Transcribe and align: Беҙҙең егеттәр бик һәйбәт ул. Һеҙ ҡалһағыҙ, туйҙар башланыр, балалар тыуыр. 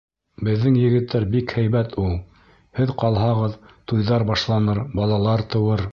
Беҙҙең 0.45 0.77
егеттәр 0.83 1.27
бик 1.35 1.53
һәйбәт 1.57 1.93
ул. 2.05 2.17
Һеҙ 2.81 2.95
ҡалһағыҙ, 3.03 3.55
туйҙар 3.93 4.29
башланыр, 4.31 4.83
балалар 5.01 5.49
тыуыр. 5.55 5.87